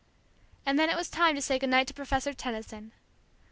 [0.65, 2.91] And then it was time to say good night to Professor Tenison.